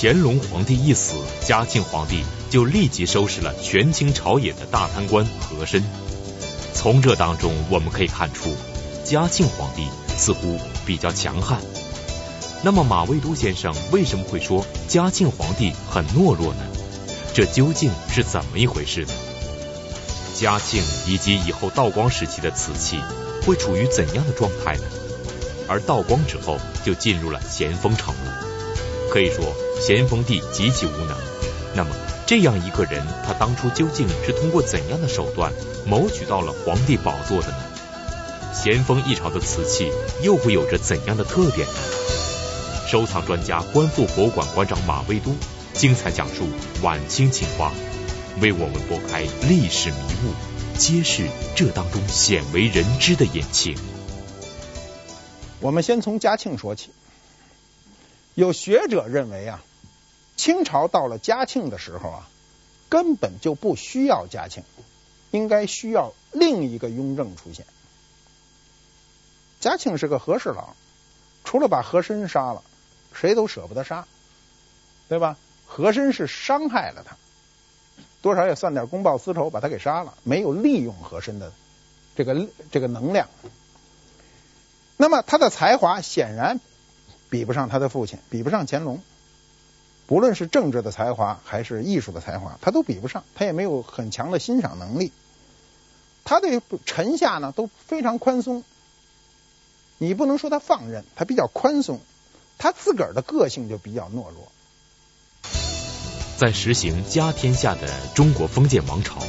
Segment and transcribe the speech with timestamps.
[0.00, 5.82] 乾隆皇帝一死，嘉庆皇帝就立即收拾了权倾朝野的大贪官和珅。
[6.72, 8.54] 从这当中我们可以看出，
[9.04, 10.56] 嘉庆皇帝似乎
[10.86, 11.60] 比较强悍。
[12.62, 16.60] 那么马未都先生为什么会说嘉庆皇帝很懦弱呢？
[17.34, 19.12] 这究竟是怎么一回事呢？
[20.36, 23.00] 嘉庆以及以后道光时期的瓷器
[23.44, 24.84] 会处于怎样的状态呢？
[25.66, 28.44] 而道光之后就进入了咸丰朝了。
[29.10, 29.44] 可以说
[29.80, 31.16] 咸丰帝极其无能。
[31.74, 31.90] 那么
[32.26, 35.52] 这样一个人，他当初究竟是通过怎样的手段
[35.86, 37.56] 谋取到了皇帝宝座的呢？
[38.54, 39.90] 咸丰一朝的瓷器
[40.22, 41.74] 又会有着怎样的特点呢？
[42.88, 45.32] 收藏专家、观复博物馆馆长马未都
[45.74, 46.48] 精彩讲述
[46.82, 47.72] 晚清情况，
[48.40, 50.32] 为我们拨开历史迷雾，
[50.76, 53.76] 揭示这当中鲜为人知的隐情。
[55.60, 56.90] 我们先从嘉庆说起。
[58.34, 59.62] 有学者认为啊，
[60.38, 62.28] 清朝到了嘉庆的时候啊，
[62.88, 64.62] 根本就不需要嘉庆，
[65.30, 67.66] 应该需要另一个雍正出现。
[69.60, 70.74] 嘉庆是个和事佬，
[71.44, 72.62] 除了把和珅杀了，
[73.12, 74.06] 谁都舍不得杀，
[75.08, 75.36] 对吧？
[75.66, 77.16] 和珅是伤害了他，
[78.22, 81.52] 多少也算点公报私仇，把他给杀了，没有利用和珅的
[82.16, 83.28] 这个这个能量。
[84.96, 86.58] 那么他的才华显然。
[87.30, 89.02] 比不上他的父亲，比不上乾隆。
[90.08, 93.22] 不论是政治的才华还是艺术的才华，他都比不上。
[93.34, 95.12] 他也没有很强的欣赏能力。
[96.24, 98.64] 他对臣下呢都非常宽松。
[99.98, 102.00] 你不能说他放任，他比较宽松。
[102.56, 104.50] 他自个儿的个性就比较懦弱。
[106.38, 109.20] 在实行家天下的中国封建王朝，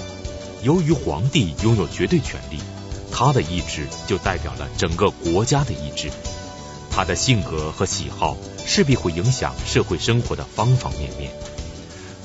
[0.64, 2.60] 由于皇帝拥有绝对权力，
[3.12, 6.10] 他的意志就代表了整个国家的意志。
[6.90, 8.38] 他的性格和喜好
[8.70, 11.32] 势必会影响社会生活的方方面面。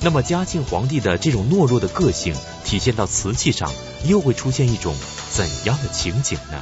[0.01, 3.73] 那么嘉庆皇帝的这种懦弱的个性体现到瓷器上，
[4.05, 4.95] 又会出现一种
[5.31, 6.61] 怎样的情景呢？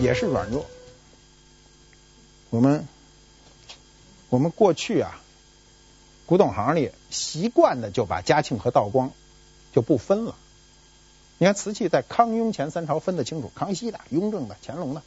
[0.00, 0.64] 也是软弱。
[2.50, 2.86] 我们
[4.28, 5.20] 我们过去啊，
[6.24, 9.10] 古董行里习惯的就把嘉庆和道光
[9.72, 10.36] 就不分了。
[11.38, 15.02] 你看瓷器在康雍乾三朝分得清楚，康熙的、雍正的、乾隆的。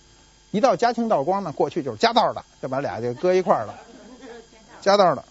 [0.53, 3.75] 一到嘉庆道光呢，过去就是家道的，就把俩就搁一块了。
[4.81, 5.25] 家道的，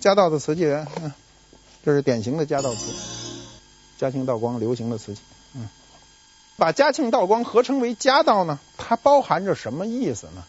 [0.00, 0.84] 家道的瓷器人，
[1.84, 2.92] 这是典型的家道瓷。
[3.98, 5.20] 嘉庆道光流行的瓷器，
[5.54, 5.68] 嗯，
[6.56, 10.42] 把嘉庆道光合称为家道呢，它包含着什么意思呢？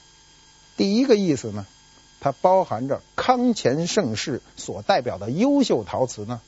[0.75, 1.67] 第一个意思呢，
[2.19, 6.41] 它包含着康乾盛世所代表的优秀陶瓷呢，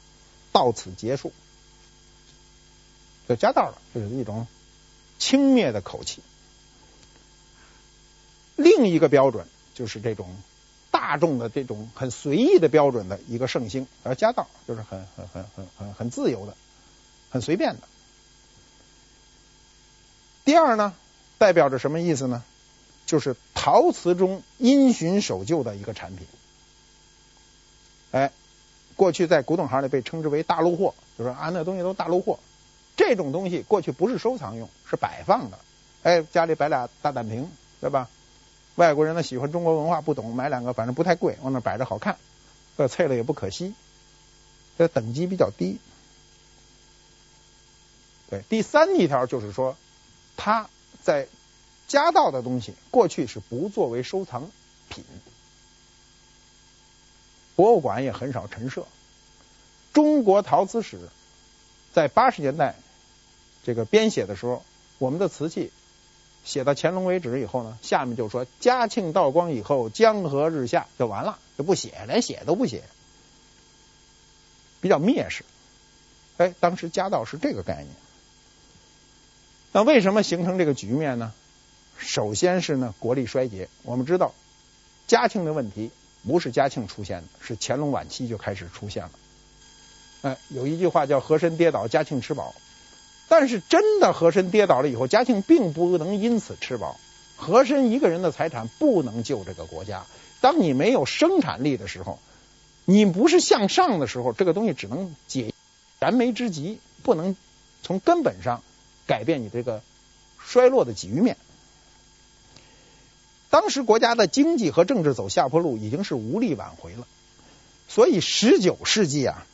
[0.52, 1.32] 到此结束。
[3.30, 4.48] 就家道了，就是一种
[5.20, 6.24] 轻蔑的口气。
[8.56, 10.36] 另一个标准就是这种
[10.92, 16.56] 大众的这种很随意的标准的一个盛行，而家道就是很很很很很很自由的、
[17.30, 17.82] 很随便的。
[20.46, 20.94] 第二呢，
[21.38, 22.44] 代表着什么意思呢？
[23.06, 26.26] 就是陶瓷中因循守旧的一个产品。
[28.12, 28.32] 哎，
[28.96, 32.40] 过去在古董行里被称之为大陆货，就说啊，那东西都大陆货。
[32.96, 35.60] 这种东西过去不是收藏用，是摆放的。
[36.04, 37.50] 哎，家里摆俩大胆瓶，
[37.82, 38.10] 对吧？
[38.76, 42.18] 外国人呢喜欢中国文化，不懂买两个，反正不太贵，往那摆着好看，
[42.78, 43.74] 这碎了也不可惜。
[44.78, 45.80] 这等级比较低。
[48.30, 49.78] 对，第三一条就是说，
[50.36, 50.70] 它
[51.02, 51.28] 在
[51.88, 54.52] 家道的东西过去是不作为收藏
[54.90, 55.06] 品，
[57.56, 58.86] 博物馆也很少陈设。
[59.94, 61.00] 中国陶瓷史
[61.94, 62.76] 在八十年代
[63.64, 64.66] 这个编写的时候，
[64.98, 65.72] 我们的瓷器。
[66.46, 72.84] 写到乾隆为止以后呢，下面就说嘉庆道光以后江河日下就完了，就不写，连写都不写，
[74.80, 75.44] 比较蔑视。
[76.38, 77.88] 哎，当时家道是这个概念。
[79.72, 81.34] 那为什么形成这个局面呢？
[81.98, 83.68] 首先是呢国力衰竭。
[83.84, 84.34] 我们知道
[85.08, 85.90] 嘉庆的问题
[86.28, 89.12] 不是嘉庆出现的，是乾隆晚期就开始出现了。
[90.22, 92.54] 哎，有一句话叫和珅跌倒，嘉庆吃饱。
[93.28, 97.00] 但是真的和珅跌倒了以后，嘉庆并不能因此吃饱。
[97.38, 100.06] 和珅一个人的财产不能救这个国家。
[100.42, 102.20] 当你没有生产力的时候，
[102.86, 105.54] 你不是向上的时候，这个东西只能解
[106.00, 107.36] 燃眉之急，不能
[107.82, 108.62] 从根本上
[109.08, 109.82] 改变你这个
[110.40, 111.36] 衰落的局面。
[113.50, 117.08] 当时国家的经济和政治走下坡路，已经是无力挽回了。
[117.88, 119.46] 所以十九世纪啊，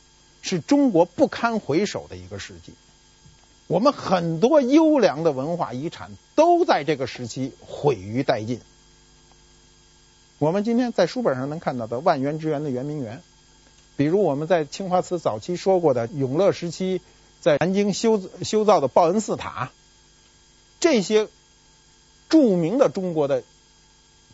[0.42, 2.74] 是中国不堪回首的一个世纪。
[3.66, 8.60] 我们很多优良的文化遗产都在这个时期毁于殆尽。
[10.38, 13.22] 我们今天在书本上能看到的万园之园的圆明园，
[13.96, 17.00] 比如我们在青花瓷早期说过的永乐时期
[17.40, 19.70] 在南京修修造的报恩寺塔，
[20.80, 21.28] 这些
[22.28, 23.44] 著名的中国的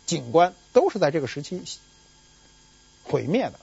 [0.05, 1.61] 景观都是在这个时期
[3.03, 3.53] 毁灭的。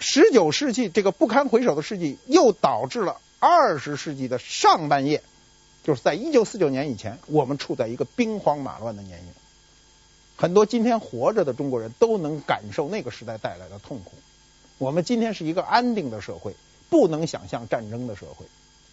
[0.00, 5.22] 十九世纪这个不堪回首的世纪，又导致了二十世纪的上半叶，
[5.84, 9.26] 就是在一九四九年以前，我们处在一个兵荒马乱的年月。
[10.36, 14.12] 很多今天活着的中国人都能感受那个时代带来的痛苦。
[14.78, 16.54] 我们今天是一个安定的社会，
[16.90, 18.46] 不能想象战争的社会。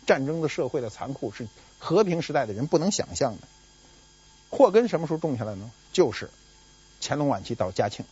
[0.08, 1.48] 战争的社会的残酷是
[1.80, 3.48] 和平时代的人不能想象的。
[4.50, 5.72] 祸根什么时候种下来呢？
[5.92, 6.30] 就是
[7.02, 8.06] 乾隆晚期到嘉庆。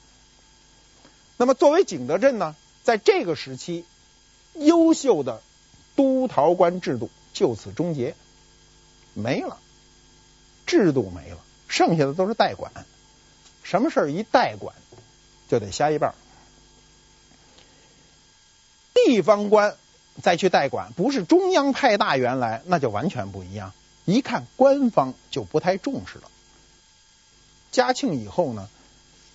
[1.38, 3.85] 那么作为景德镇呢，在这个时期，
[4.53, 5.41] 优秀的
[5.95, 8.16] 督陶官制度就此终结，
[9.13, 9.57] 没了，
[10.66, 11.38] 制度没了，
[11.68, 12.72] 剩下的都是代管。
[13.63, 14.75] 什么事儿一代管，
[15.50, 16.13] 就得瞎一半。
[18.94, 19.75] 地方官
[20.22, 23.74] 再去代管，不是中央派大员来，那就完全不一样。
[24.06, 26.30] 一看官方就不太重视了。
[27.72, 28.69] 嘉庆以后呢，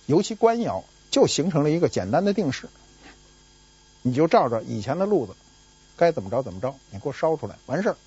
[0.05, 2.69] 尤其官窑就形成了一个简单的定式，
[4.01, 5.35] 你就照着以前的路子，
[5.99, 7.97] 该怎么着怎么着，你给我烧出来，完事儿，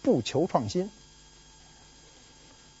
[0.00, 0.90] 不求创新。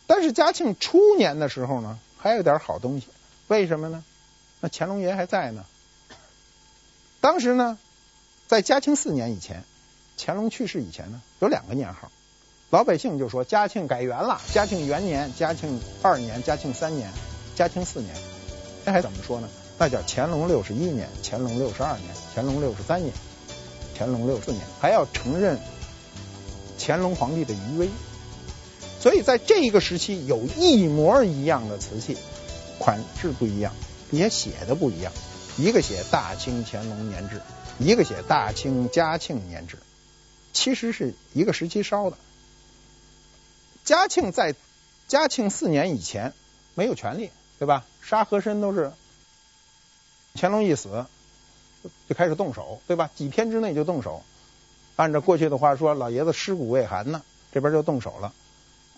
[0.06, 3.08] 但是嘉庆初年的时候呢，还有点好东西，
[3.48, 4.02] 为什么呢？
[4.60, 5.66] 那乾隆爷还在呢。
[7.20, 7.78] 当时呢，
[8.46, 9.62] 在嘉庆四年以前，
[10.16, 12.10] 乾隆去世以前呢，有两个年号，
[12.70, 17.12] 老百姓就说嘉庆改元了，嘉庆元年、嘉庆二年、嘉庆三年、
[17.54, 18.16] 嘉庆四年，
[18.86, 19.50] 那还怎么说呢？
[19.76, 23.12] 那叫乾隆六十一年、乾隆六十二年、乾隆六十三年、
[23.96, 25.58] 乾隆六四年，还要承认
[26.78, 27.88] 乾隆皇帝的余威。
[29.00, 32.16] 所以在这一个时期，有一模一样的瓷器，
[32.78, 33.72] 款式不一样，
[34.10, 35.12] 也写的不一样。
[35.56, 37.40] 一个写大清乾隆年制，
[37.78, 39.78] 一个写大清嘉庆年制，
[40.52, 42.18] 其实是一个时期烧的。
[43.84, 44.54] 嘉庆在
[45.08, 46.34] 嘉庆四年以前
[46.74, 47.86] 没有权力，对吧？
[48.02, 48.92] 杀和珅都是
[50.34, 51.06] 乾隆一死
[52.08, 53.10] 就开始动手，对吧？
[53.14, 54.22] 几天之内就动手。
[54.96, 57.22] 按照过去的话说，老爷子尸骨未寒呢，
[57.52, 58.32] 这边就动手了。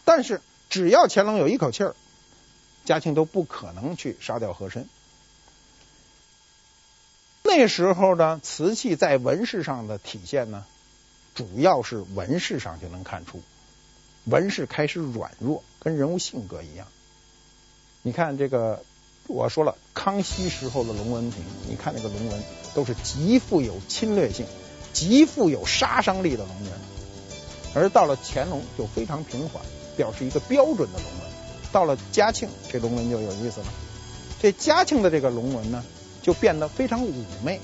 [0.05, 0.41] 但是
[0.71, 1.95] 只要乾隆有一口气儿，
[2.85, 4.89] 嘉庆都不可能去杀掉和珅。
[7.43, 10.65] 那时候呢，瓷器在纹饰上的体现呢，
[11.35, 13.43] 主要是纹饰上就能看出，
[14.25, 16.87] 纹饰开始软弱，跟人物性格一样。
[18.03, 18.85] 你看这个，
[19.29, 22.43] 我说了，康熙时候的龙纹瓶，你看那个龙纹
[22.75, 24.45] 都是极富有侵略性、
[24.93, 26.73] 极富有杀伤力的龙纹，
[27.75, 29.63] 而到了乾隆就非常平缓。
[29.99, 31.31] 表示一个标准的龙纹，
[31.73, 33.67] 到了嘉庆，这龙纹就有意思了。
[34.41, 35.85] 这嘉庆的这个龙纹呢，
[36.23, 37.59] 就变得非常妩媚，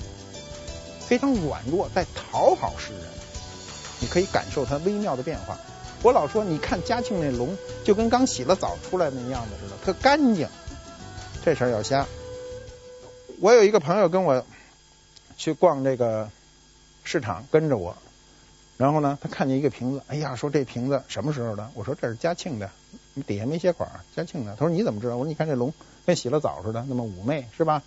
[0.99, 3.03] 非常软弱，在讨好世人。
[4.01, 5.57] 你可以感受它微妙的变化。
[6.03, 10.49] 我老说，你看嘉庆那龙，就跟刚洗了澡出来那样子似的，特干净。
[11.45, 12.07] 这事儿要瞎。
[13.39, 14.43] 我有一个朋友跟我
[15.37, 16.27] 去逛这个
[17.03, 17.95] 市场，跟着我。
[18.77, 21.69] 然后呢，他看见一个瓶子，哎呀，说这瓶子什么时候的？
[21.75, 22.71] 我说这是嘉庆的，
[23.27, 24.53] 底下没写款，嘉庆的。
[24.55, 25.17] 他说你怎么知道？
[25.17, 25.71] 我说你看这龙
[26.03, 27.83] 跟洗了澡似的，那么妩媚，是吧？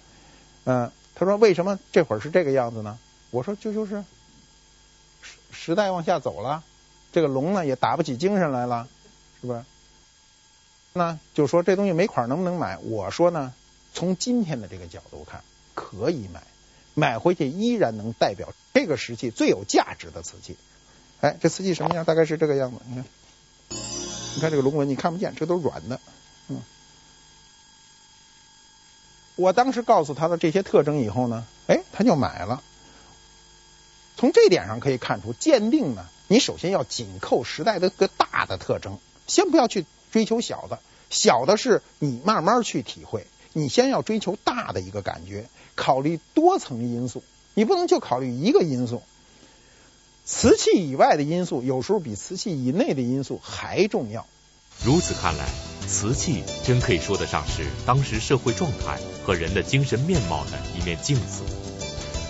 [0.62, 2.96] 嗯，他说为什么这会儿是这个样子呢？
[3.32, 4.04] 我说就就是
[5.20, 6.62] 时时代往下走了，
[7.10, 8.86] 这个龙呢也打不起精神来了，
[9.40, 9.64] 是不是？
[10.98, 12.76] 那就说这东西没款能不能买？
[12.78, 13.54] 我说呢，
[13.94, 15.42] 从今天的这个角度看，
[15.74, 16.42] 可以买，
[16.92, 20.56] 买回去依然能代表这个时期最有价值的瓷器。
[21.20, 22.04] 哎，这瓷器什么样？
[22.04, 22.78] 大概是这个样子。
[22.86, 23.04] 你看，
[24.34, 26.00] 你看这个龙纹，你看不见，这都软的。
[26.48, 26.60] 嗯，
[29.36, 32.62] 我当时告诉他的这些特征以后呢，哎，他就买了。
[34.16, 47.22] 从这点上可以看出，鉴定呢，你首先要紧扣时代的个大的特征，先不要去追求小的，小的是你慢慢去体会，你先要追求大的一个感觉，考虑多层因素，
[47.54, 49.02] 你不能就考虑一个因素。
[50.24, 54.26] 瓷器以外的因素，有时候比瓷器以内的因素还重要。
[54.84, 55.48] 如此看来，
[55.88, 61.42] 瓷器真可以说得上是当时社会状态和人的精神面貌的一面镜子。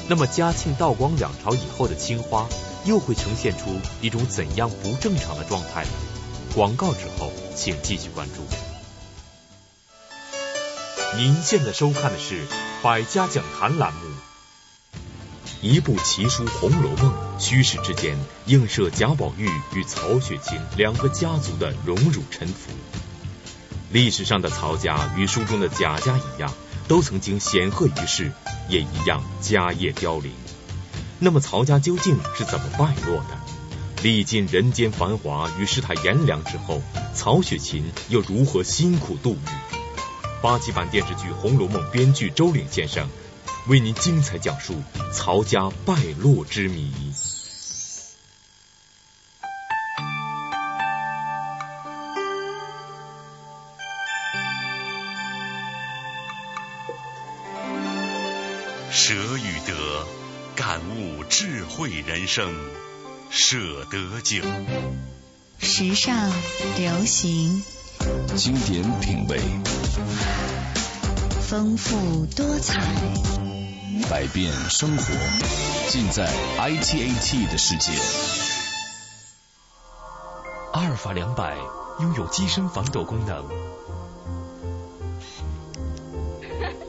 [0.08, 2.48] 那么，嘉庆、道光两朝以后的青花，
[2.86, 3.66] 又会呈现出
[4.00, 5.90] 一种怎样不正常的状态呢？
[6.54, 8.42] 广告之后，请继续关注。
[11.16, 12.46] 您现在收看的是
[12.82, 14.00] 《百家讲坛》栏目。
[15.60, 22.70] 一部奇书《红楼梦》，虚实之间映射贾宝玉与曹雪芹两个家族的荣辱沉浮。
[23.90, 26.52] 历史上的曹家与书中的贾家一样，
[26.86, 28.32] 都曾经显赫于世，
[28.68, 30.32] 也一样家业凋零。
[31.18, 33.47] 那么曹家究竟是怎么败落的？
[34.00, 36.80] 历尽人间繁华与世态炎凉之后，
[37.14, 39.50] 曹雪芹又如何辛苦度日？
[40.40, 43.08] 八七版电视剧《红楼梦》编剧周岭先生
[43.66, 44.80] 为您精彩讲述
[45.12, 46.92] 曹家败落之谜。
[58.92, 60.06] 舍与得，
[60.54, 62.54] 感悟智慧人生，
[63.30, 63.56] 舍
[63.90, 64.42] 得酒。
[65.58, 66.30] 时尚
[66.76, 67.62] 流行，
[68.36, 69.40] 经典品味，
[71.42, 72.80] 丰富多彩，
[74.10, 75.04] 百变生活，
[75.88, 77.92] 尽在 ITAT 的世界。
[80.72, 81.56] 阿尔法两百
[82.00, 83.44] 拥有机身防抖功能。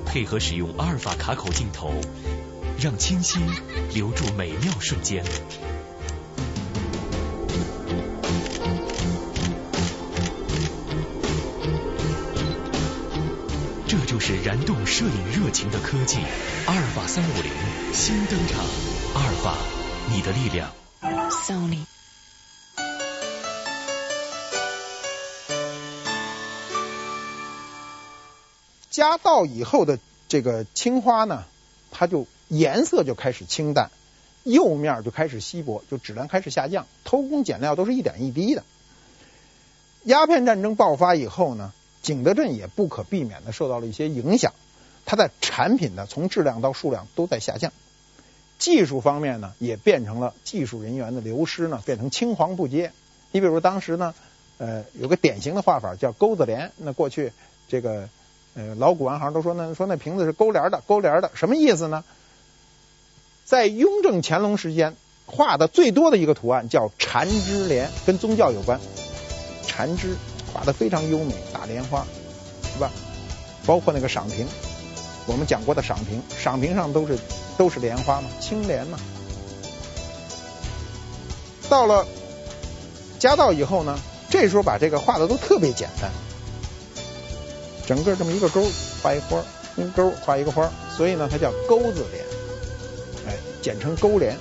[0.06, 1.94] 配合使用阿尔法卡口镜头，
[2.80, 3.40] 让清晰
[3.94, 5.24] 留住美妙瞬间。
[14.20, 16.18] 就是燃动摄影热情的科技。
[16.66, 17.50] 阿尔法三五零
[17.94, 18.60] 新登场，
[19.16, 19.56] 阿尔法，
[20.14, 20.70] 你的力量。
[21.48, 21.86] Sony。
[28.90, 29.98] 加到以后的
[30.28, 31.46] 这个青花呢，
[31.90, 33.90] 它就颜色就开始清淡，
[34.44, 38.66] 釉面就开始稀薄，就质量开始下降，偷工减料都是一点一滴的。
[40.04, 44.54] 鸦片战争爆发以后呢，景德镇也不可避免的受到了一些影响，
[45.06, 47.72] 它的产品呢，从质量到数量都在下降，
[48.58, 52.92] 技术方面呢，也变成了技术人员的流失呢，变成青黄不接。
[53.32, 54.14] 你比如当时呢，
[54.58, 57.34] 呃，有个典型的画法叫钩子帘，那过去
[57.68, 58.10] 这个。
[58.56, 62.04] 呃，老古玩行都说那说那瓶子是勾帘的，勾帘的什么意思呢？
[63.46, 64.96] 在雍正、乾隆时间
[65.28, 68.80] 画的最多的一个图案叫缠枝帘，跟宗教有关。
[69.68, 70.18] 缠枝
[70.60, 72.06] 画的非常优美，打莲花，
[72.74, 72.92] 是吧？
[73.66, 74.46] 包括那个赏瓶，
[75.26, 77.18] 我们讲过的赏瓶，赏瓶上都是
[77.58, 79.00] 都是莲花嘛，青莲嘛。
[81.70, 82.06] 到了
[83.20, 83.98] 嘉道以后呢，
[84.30, 86.12] 这时候把这个画的都特别简单。
[87.88, 88.62] 整个这么一个钩
[89.02, 89.42] 画一花，
[89.78, 92.26] 用钩画一个花，所以呢，它叫钩子莲，
[93.30, 94.38] 哎，简称钩莲。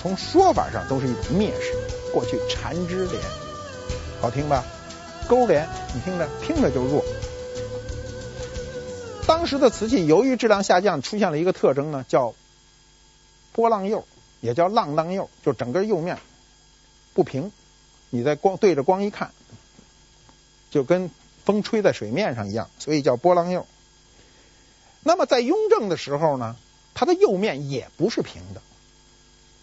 [0.00, 1.74] 从说法上都是一种蔑视。
[2.12, 3.20] 过去缠枝莲，
[4.20, 4.64] 好听吧？
[5.28, 7.04] 勾连，你听着听着就弱。
[9.26, 12.34] 当时的瓷器由于质量下降，出现了一个特征呢，叫
[13.52, 14.04] 波浪釉，
[14.40, 16.18] 也叫浪荡釉，就整个釉面
[17.14, 17.52] 不平。
[18.10, 19.30] 你在光对着光一看，
[20.70, 21.10] 就跟。
[21.44, 23.64] 风吹在水面上一样，所以叫波浪釉。
[25.02, 26.56] 那么在雍正的时候呢，
[26.92, 28.60] 它的釉面也不是平的，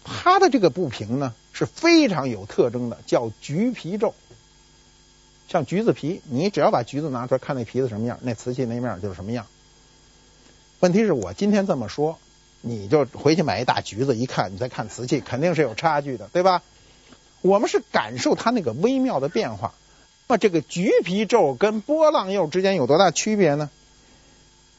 [0.02, 4.16] 它的这个不平呢是非常有特征的，叫橘皮皱。
[5.48, 9.46] 像橘子皮，你只要把橘子拿出来看那皮子什么样，那瓷器那面就是什么样。
[10.80, 12.18] 问题是我今天这么说，
[12.60, 16.62] 你就回去买一大橘子，一看你再看瓷器，肯定是有差距的，对吧？
[17.42, 19.72] 我们是感受它那个微妙的变化。
[20.26, 23.70] 那这个橘皮皱跟波浪釉之间有多大区别呢？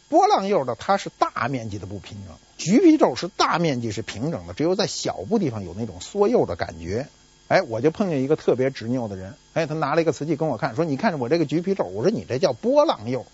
[0.09, 7.07] 波浪釉的它是大面积的不平整，橘皮皱是大面积是平整的，只有在小部地方有那种缩釉的感觉。
[7.47, 13.25] 哎，我就碰见一个特别执拗的人，哎，他拿了一个瓷器跟我看，说：“你看我这个橘皮皱。”我说：“你这叫波浪釉。”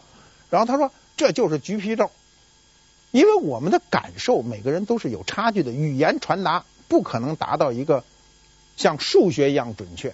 [0.52, 2.12] 然后他说：“这就是橘皮皱。”
[3.12, 8.04] 因为我们的感受每个人都是有差距的，语言传达不可能达到一个
[8.78, 10.14] 像数学一样准确。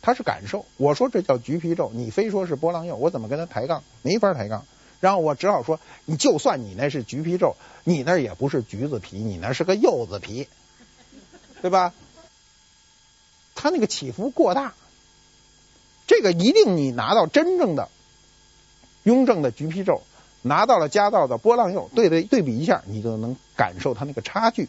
[0.00, 3.82] 他是感受，我说这叫橘皮皱，你非说是波浪釉，我怎么跟他抬杠？
[4.02, 4.66] 没法抬杠。
[5.00, 10.48] 然后我只好说，你就算你那是橘皮皱，你那也不是橘子皮，你那是个柚子皮，
[11.60, 11.92] 对吧？
[13.64, 14.74] 他那个起伏过大，
[16.06, 17.88] 这个一定你拿到真正的
[19.04, 20.02] 雍正的橘皮皱，
[20.42, 24.68] 拿到了嘉道的波浪釉，对对对比一下，你就能感受它那个差距。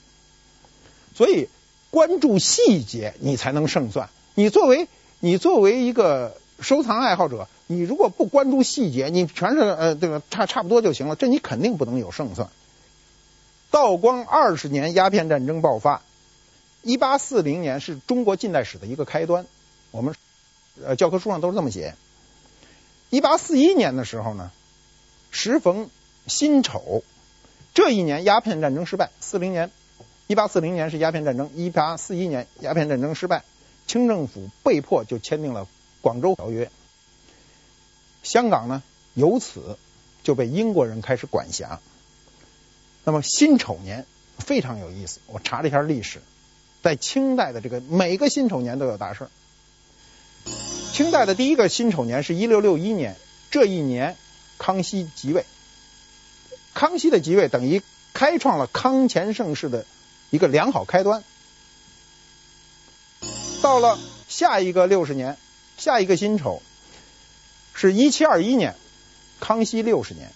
[1.13, 1.49] 所以
[1.89, 4.09] 关注细节，你才能胜算。
[4.33, 4.87] 你作为
[5.19, 12.47] 你作为一个收藏爱好者，你如果不关注细节，你全是呃这个差差不多就行了，这你肯定不能有胜算。
[13.71, 16.01] 道光二十年，鸦片战争爆发，
[16.85, 19.47] 一八四零年是中国近代史的一个开端，
[19.89, 20.13] 我们
[20.83, 21.95] 呃教科书上都是这么写。
[23.09, 24.51] 一八四一年的时候呢，
[25.31, 25.89] 时逢
[26.27, 27.03] 辛丑，
[27.73, 29.09] 这一年鸦片战争失败。
[29.19, 29.71] 四零年，
[30.27, 33.43] 一八四零年是鸦片战争，一八四一年鸦片战争失败。
[33.87, 35.67] 清政府被迫就签订了
[36.01, 36.69] 广州条约，
[38.21, 38.83] 香港呢
[39.15, 39.79] 由此
[40.21, 41.79] 就被英国人开始管辖。
[43.03, 44.05] 那么辛丑年
[44.37, 46.21] 非常有意思，我查了一下历史，
[46.85, 49.27] 在清代的这个每个辛丑年都有大事。
[50.93, 53.15] 清代的第一个辛丑年是一六六一年，
[53.49, 54.15] 这一年
[54.59, 55.45] 康熙即位。
[56.75, 57.81] 康熙的即位等于
[58.13, 59.83] 开创了康乾盛世的
[60.29, 61.23] 一个良好开端。
[63.63, 65.37] 到了下一个六十年，
[65.79, 66.61] 下一个辛丑
[67.73, 68.75] 是一七二一年，
[69.39, 70.31] 康熙六十年。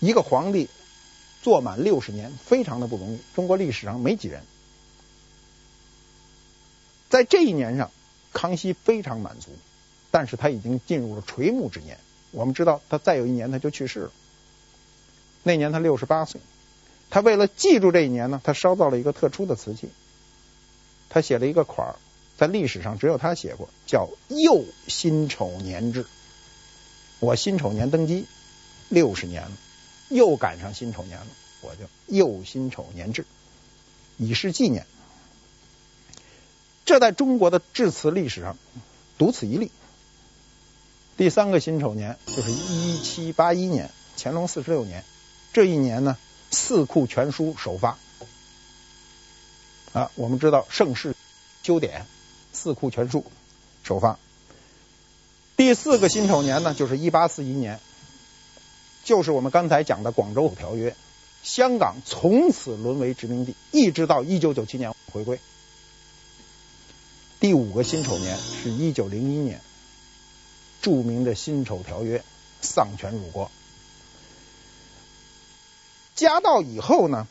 [0.00, 0.68] 一个皇帝
[1.44, 4.42] 做满六十年，非常的不容易，中国历史上没几人。
[7.08, 7.90] 在这一年上，
[8.32, 9.50] 康熙非常满足，
[10.10, 11.98] 但是他已经进入了垂暮之年。
[12.30, 14.12] 我们知道，他再有一年他就去世了。
[15.42, 16.40] 那年他六十八岁，
[17.08, 19.88] 他为了记住这一年呢，他烧造了一个特殊的瓷器。
[21.08, 21.96] 他写了一个款儿，
[22.36, 26.04] 在历史上只有他写过，叫“又辛丑年制”。
[27.20, 28.26] 我辛丑年登基
[28.90, 29.52] 六十年了，
[30.10, 31.26] 又赶上辛丑年了，
[31.62, 33.24] 我就又辛丑年制，
[34.18, 34.86] 以示纪念。
[36.88, 38.56] 这在中国的制瓷历史上
[39.18, 39.70] 独此一例。
[41.18, 45.04] 第三个辛丑年就是一七八一年，乾隆四十六年。
[45.52, 46.16] 这一年呢，
[46.56, 47.98] 《四库全书》首发
[49.92, 51.14] 啊，我们知道盛世
[51.62, 52.00] 修典，
[52.54, 53.20] 《四库全书》
[53.86, 54.18] 首发。
[55.58, 57.80] 第四个辛丑年呢，就是一八四一年，
[59.04, 60.92] 就是我们刚才讲的《广州条约》，
[61.42, 65.38] 香港从此沦为殖民地，一直到一九九七年回归。
[67.40, 69.60] 第五个辛丑年是一九零一年，
[70.82, 72.18] 著名的《辛丑条约》
[72.60, 73.50] 丧权辱国。
[76.16, 77.28] 嘉道以后呢，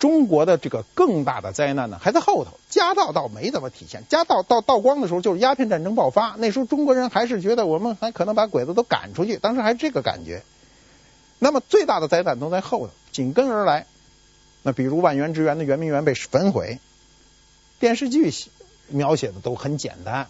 [0.00, 2.58] 中国的这个更大的灾难呢还在后头。
[2.68, 10.42] 嘉道倒没怎么体现，嘉道到道光的时候就是鸦片战争爆发，那时候中国人还是觉得我们还可能把鬼子都赶出去，当时还是这个感觉。
[11.38, 13.86] 那么最大的灾难都在后头，紧跟而来。
[14.64, 16.80] 那比如万源之源的圆明园被焚毁，
[17.78, 18.32] 电视剧
[18.88, 20.28] 描写的都很简单，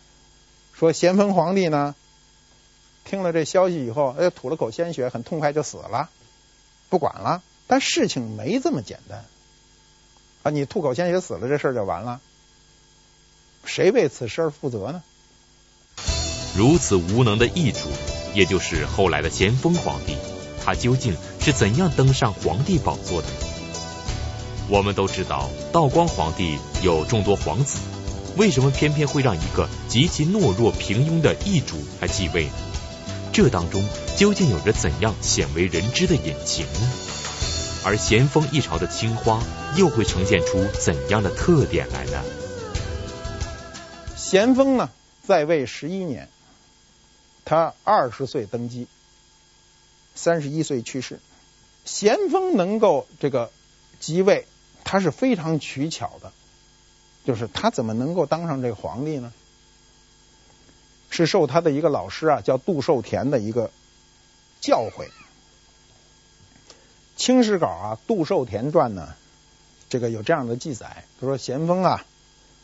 [0.73, 1.95] 说咸丰皇帝呢
[3.05, 6.09] 听了这消息以后，哎吐了口鲜血，很痛快就死了，
[6.89, 7.43] 不管了。
[7.67, 9.25] 但事情没这么简单
[10.43, 10.51] 啊！
[10.51, 12.21] 你吐口鲜血死了，这事儿就完了？
[13.65, 15.03] 谁为此事儿负责呢？
[16.55, 17.89] 如此无能的奕主，
[18.35, 20.17] 也就是后来的咸丰皇帝，
[20.63, 23.29] 他究竟是怎样登上皇帝宝座的？
[24.69, 27.79] 我们都知道，道光皇帝有众多皇子，
[28.37, 32.53] 为什么偏偏会让一个极其懦弱平庸的异主来继位呢？
[33.33, 33.85] 这当中
[34.17, 36.91] 究竟有着怎样鲜为人知的隐情呢？
[37.85, 39.43] 而咸丰一朝的青花
[39.77, 42.25] 又会呈现出怎样的特点来呢？
[44.17, 44.91] 咸丰呢，
[45.23, 46.29] 在位十一年，
[47.45, 48.89] 他二十岁登基，
[50.15, 51.21] 三十一岁去世。
[51.85, 53.53] 咸丰能够这个
[54.01, 54.47] 即位，
[54.83, 56.33] 他是非常取巧的，
[57.25, 59.33] 就是他怎么能够当上这个皇帝呢？
[61.11, 63.71] 是受他的一个老师啊，叫杜寿田的一个
[64.61, 65.07] 教诲。
[67.17, 69.15] 《清史稿》啊，《杜寿田传》呢，
[69.89, 72.05] 这个有这样的记载，他说咸丰啊，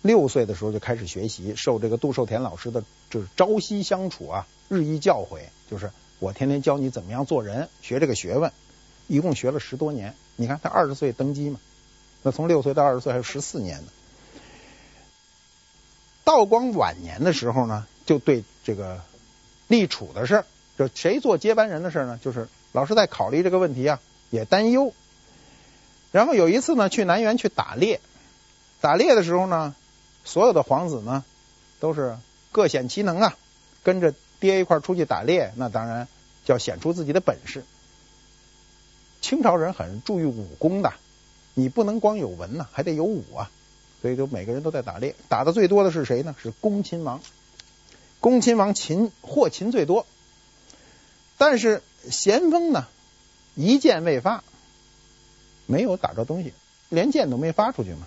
[0.03, 8.53] 六岁的时候就开始学习，受这个杜寿田老师的就是朝夕相处啊，日益教诲，就是我天天教你怎么样做人，学这个学问，
[9.07, 10.16] 一共学了十多年。
[10.35, 11.61] 你看他二十岁登基嘛，
[12.25, 13.92] 那从六岁到二十岁还有十四年呢。
[16.30, 19.00] 道光晚年的时候呢，就对这个
[19.66, 20.44] 立储的事，
[20.78, 23.98] 就谁做接班人的事呢，就是老是在考虑这个问题啊。
[24.30, 24.94] 也担忧，
[26.12, 28.00] 然后有一次呢，去南园去打猎，
[28.80, 29.74] 打猎的时候呢，
[30.24, 31.24] 所有的皇子呢
[31.80, 32.16] 都是
[32.52, 33.36] 各显其能啊，
[33.82, 36.06] 跟着爹一块出去打猎，那当然
[36.44, 37.64] 就要显出自己的本事。
[39.20, 40.92] 清朝人很注意武功的，
[41.54, 43.50] 你不能光有文呢，还得有武啊，
[44.00, 46.34] 所以就每个人都在打猎，打的最多的是谁呢？
[46.42, 47.20] 是恭亲王，
[48.18, 50.06] 恭亲王擒获擒最多，
[51.36, 52.86] 但是咸丰呢？
[53.54, 54.42] 一箭未发，
[55.66, 56.54] 没有打着东西，
[56.88, 58.06] 连箭都没发出去嘛。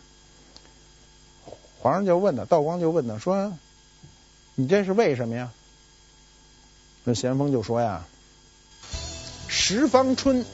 [1.80, 3.56] 皇上就问他，道光就问他，说
[4.56, 5.52] ：“你这是为什么呀？”
[7.04, 8.08] 那咸丰就说呀
[9.48, 10.46] ：“十方春，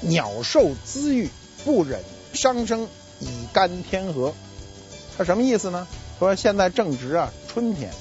[0.00, 1.30] 鸟兽滋育，
[1.64, 2.02] 不忍
[2.34, 2.88] 伤生，
[3.20, 4.34] 以甘天和。”
[5.16, 5.86] 他什么意思呢？
[6.18, 7.92] 说现在正值啊春天，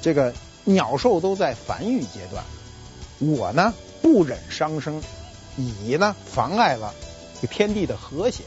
[0.00, 2.44] 这个鸟兽都在繁育阶段，
[3.18, 5.02] 我呢不忍伤生。
[5.56, 6.94] 以呢妨碍了
[7.40, 8.44] 这天地的和谐，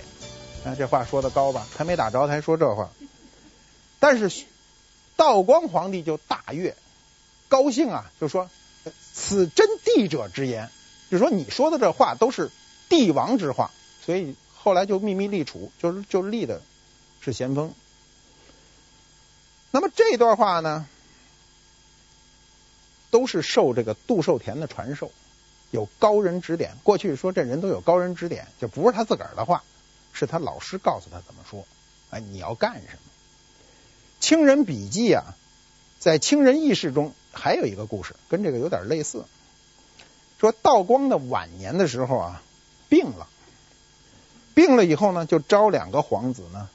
[0.63, 1.67] 啊，这话说的高吧？
[1.77, 2.89] 还没打着，他还说这话。
[3.99, 4.45] 但是
[5.15, 6.75] 道光皇帝就大悦，
[7.47, 8.49] 高兴啊，就说
[9.13, 10.69] ：“此真帝者之言。”
[11.11, 12.49] 就说你说的这话都是
[12.89, 13.69] 帝王之话，
[14.03, 16.61] 所以后来就秘密立储，就是就立的
[17.25, 17.73] 是咸丰。
[19.71, 20.87] 那么这段话呢，
[23.09, 25.11] 都是受这个杜寿田的传授，
[25.71, 26.77] 有高人指点。
[26.83, 29.63] 过去说这人都有高人指点，就不是他自个儿的话，
[30.13, 31.65] 是他老师告诉他怎么说。
[32.11, 32.99] 哎，你要干什么？
[34.19, 35.35] 清人笔记啊，
[35.97, 39.25] 在清人軼事中还有一个故事，跟这个有点类似。
[40.39, 42.43] 说道光的晚年的时候啊，
[42.87, 43.27] 病了，
[44.53, 46.69] 病了以后呢，就招两个皇子呢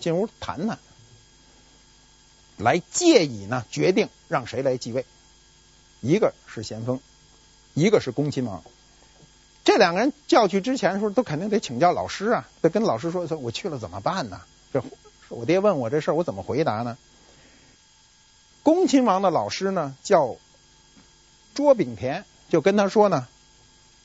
[0.00, 0.78] 进屋谈谈。
[2.56, 5.06] 来借以呢决定让谁来继位，
[6.00, 7.00] 一个是咸丰，
[7.72, 8.62] 一个是恭亲王。
[9.64, 14.40] 这两个人叫去之前的时候，都肯定得请教老师啊，得跟老师说说，我去了怎么办呢？
[14.72, 14.82] 这
[15.28, 16.98] 我爹问我这事儿，我怎么回答呢？
[18.62, 20.36] 恭亲王的老师呢叫
[21.54, 23.26] 卓秉田，就跟他说呢，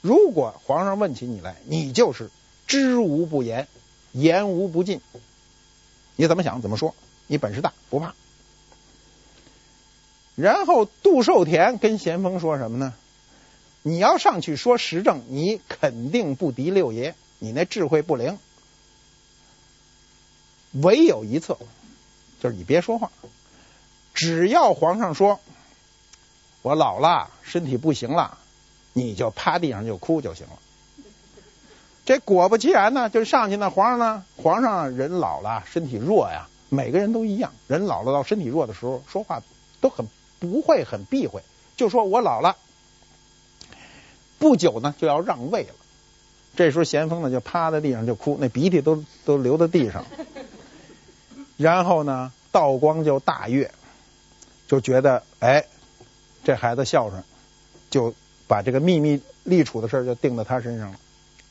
[0.01, 2.29] 如果皇上问起你来，你就是
[2.67, 3.67] 知无不言，
[4.13, 5.01] 言无不尽，
[6.15, 6.95] 你怎么想怎么说，
[7.27, 8.13] 你本事大不怕。
[10.35, 12.93] 然后杜寿田跟咸丰说什么呢？
[13.81, 18.39] 你要上去说时政，你肯定不敌六爷，你那智慧不灵。
[20.71, 21.57] 唯有一策，
[22.41, 23.11] 就是你别说话，
[24.13, 25.39] 只要皇上说
[26.63, 28.37] 我老了，身体不行了，
[28.91, 30.53] 你就趴地上就哭就行了。
[32.05, 39.41] 这果不其然呢，就上去呢，皇上呢，皇上人老了，身体弱呀，每个人都一样，人老了到身体弱的时候，说话
[39.81, 40.07] 都很。
[40.37, 41.41] 不会很避讳，
[41.77, 42.57] 就说我老了，
[44.37, 45.73] 不久呢就要让位了。
[46.55, 50.05] 这时候咸丰呢就趴在地上就哭，那鼻涕都都流到地上。
[51.55, 53.71] 然后呢，道光就大悦，
[54.67, 55.65] 就觉得哎，
[56.43, 57.23] 这孩子孝顺，
[57.89, 58.13] 就
[58.45, 60.99] 把这个秘密立储的事就定在他身上了。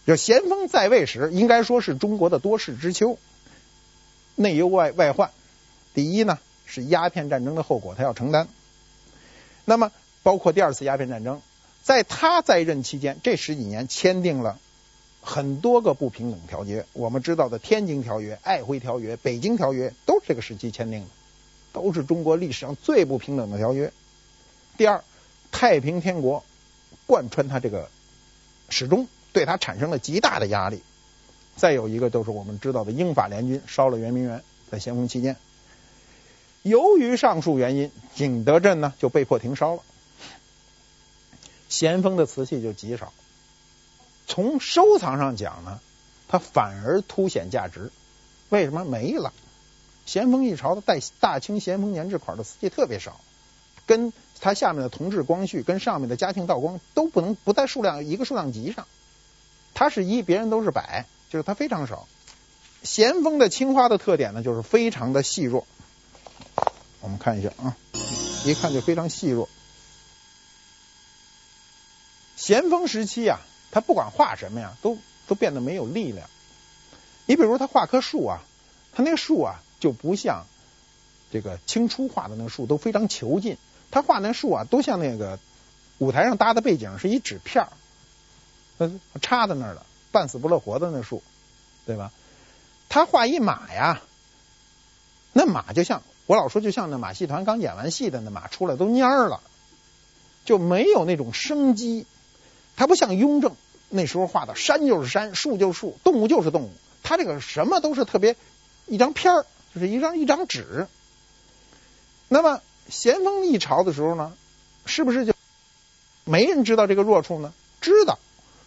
[0.06, 3.18] 就咸丰在位时，应该说是中国的多事之秋，
[4.34, 5.30] 内忧外外患。
[5.94, 8.48] 第一呢是鸦片战争的后果，他要承担。
[9.64, 11.40] 那么，包括第二次鸦片战争，
[11.82, 14.58] 在他在任期间，这十几年签订了
[15.22, 16.84] 很多个不平等条约。
[16.92, 21.08] 我们知道的《天津条约》《璦琿条约》《北京条约》都是这个时期签订的，
[21.72, 23.90] 都是中国历史上最不平等的条约。
[24.76, 25.02] 第二，
[25.50, 26.44] 太平天国
[27.06, 27.88] 贯穿他这个
[28.68, 30.82] 始终，对他产生了极大的压力。
[31.56, 35.36] 再有一个就是我们知道的英法联军烧了圆明园，在咸丰期间。
[36.62, 39.82] 由于上述原因，景德镇呢就被迫停烧了。
[41.68, 43.12] 咸丰的瓷器就极少，
[44.26, 45.80] 从收藏上讲呢，
[46.28, 47.90] 它反而凸显价值。
[48.48, 49.32] 为什么没了？
[50.06, 53.20] 咸丰一朝的带大清咸丰年制款的瓷器特别少，
[53.86, 58.86] 跟它下面的同治、光绪，跟上面的嘉庆、道光都不能不在数量一个数量级上。
[59.74, 62.08] 它是一，别人都是百，就是它非常少。
[62.82, 65.66] 咸丰的青花的特点呢，就是非常的细弱。
[67.00, 67.76] 我们看一下啊，
[68.44, 69.48] 一看就非常细弱。
[72.36, 76.28] 咸丰时期啊，他不管画什么呀，都都变得没有力量。
[77.26, 78.42] 你比如他画棵树啊，
[78.92, 80.44] 他那树啊就不像
[81.32, 83.56] 这个清初画的那个树都非常遒劲，
[83.90, 85.38] 他画那树啊都像那个
[85.98, 87.72] 舞台上搭的背景是一纸片儿，
[89.20, 91.22] 插在那儿了，半死不乐活的那树，
[91.86, 92.12] 对吧？
[92.88, 94.00] 他画一马呀，
[95.32, 96.02] 那马就像。
[96.26, 99.42] 我老说，就像那马戏团刚演完戏的那马出来都蔫了，
[100.46, 102.06] 就没有那种生机。
[102.76, 103.54] 他不像雍正
[103.90, 106.72] 那时候画的，山就是山，树就是树，动物就是动物。
[107.02, 108.36] 他这个什么都是特别
[108.86, 110.88] 一张片儿，就是一张一张纸。
[112.28, 114.32] 那么咸丰一朝的时候呢，
[114.86, 115.34] 是不是就
[116.24, 117.52] 没人知道这个弱处呢？
[117.82, 118.18] 知道，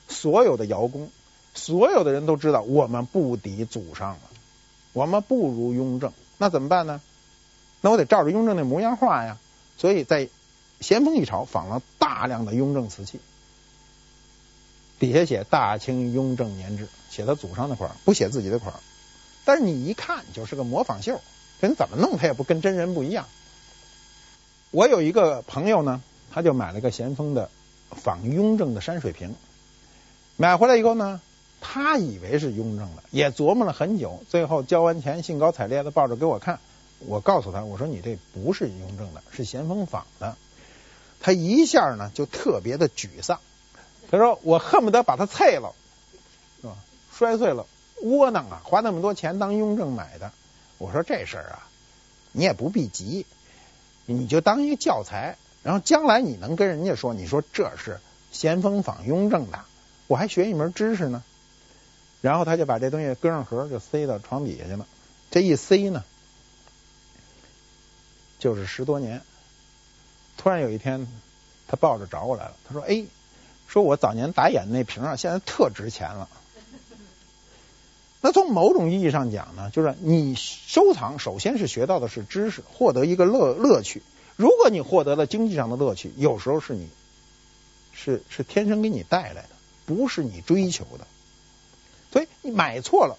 [0.08, 1.10] 所有的窑工，
[1.54, 4.20] 所有的人都知道，我们不敌祖上了，
[4.94, 7.02] 我们不如雍正，那怎么办呢？
[7.82, 9.38] 那我得照着雍正那模样画呀，
[9.78, 10.30] 所以在
[10.80, 13.20] 咸丰一朝仿了大量的雍正瓷器，
[15.00, 18.74] 底下写大清雍正年制，写他祖上的款，不写自己的款。
[19.46, 21.22] 但是你一看就是个模仿秀，
[21.60, 23.28] 人怎么弄他也不跟真人不一样。
[24.72, 27.50] 我有一个朋友呢，他就买了个咸丰的
[27.92, 29.36] 仿雍正的山水瓶，
[30.40, 31.20] 买回来以后呢，
[31.62, 36.60] 他以为是雍正的，也琢磨了很久，最后交完钱兴高采烈的抱着给我看。
[37.00, 40.36] 我告诉他，我说你这不是雍正的，是咸丰仿的。
[41.20, 43.40] 他一下呢就特别的沮丧，
[44.12, 45.74] 他说我恨不得把它碎了，
[46.62, 46.76] 是吧？
[47.12, 47.66] 摔碎了，
[48.04, 48.62] 窝囊啊！
[48.64, 50.32] 花那么多钱当雍正买的。
[50.78, 51.68] 我说这事儿啊，
[52.32, 53.26] 你也不必急，
[54.06, 58.00] 你就当一个教材，然后将来你能跟人家说，你说这是
[58.32, 59.62] 咸丰坊雍正的，
[60.08, 61.24] 我还学一门知识呢。
[62.22, 64.88] 然后他就把这东西搁上盒，就塞到床底下去了。
[65.30, 66.04] 这一塞呢，
[68.40, 69.22] 就是十多年。
[70.36, 71.08] 突然有一天，
[71.68, 73.06] 他抱着找我来了，他说：“哎，
[73.68, 76.30] 说我早年打眼那瓶啊，现在特值钱了。”
[78.22, 84.02] 那从某种意义上讲呢，就是你收藏，首先是学到的是知识，获得一个乐乐趣。
[84.36, 86.90] 如果你获得了经济上的乐趣，有时候是你
[87.94, 89.50] 是是天生给你带来的，
[89.88, 91.08] 不是你追求的。
[92.12, 93.18] 所以你买错了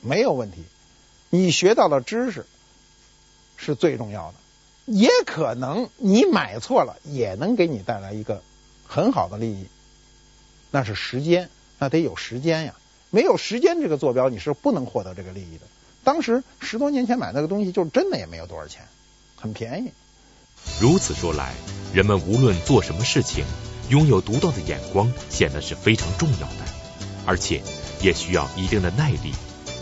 [0.00, 0.62] 没有问题，
[1.30, 2.46] 你学到了知识
[3.56, 4.34] 是最重要的。
[4.84, 8.42] 也可能你买错了，也能给你带来一个
[8.86, 9.66] 很好的利益，
[10.70, 12.74] 那是时间，那得有时间呀。
[13.10, 15.66] 没有时间这个坐标，你是不能获得这个利益的。
[16.02, 18.88] 当时十多年前买那个东西，就真的也没有多少钱，
[19.36, 19.92] 很便宜。
[20.80, 21.54] 如此说来，
[21.92, 23.44] 人们无论做什么事情，
[23.88, 26.64] 拥有独到的眼光显得是非常重要的，
[27.26, 27.62] 而且
[28.00, 29.32] 也需要一定的耐力，